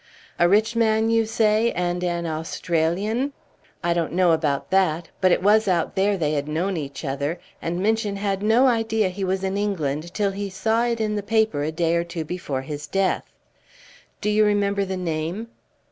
[0.39, 3.33] "A rich man, you say, and an Australian?"
[3.83, 7.39] "I don't know about that, but it was out there they had known each other,
[7.61, 11.21] and Minchin had no idea he was in England till he saw it in the
[11.21, 13.25] paper a day or two before his death."
[14.21, 15.49] "Do you remember the name?"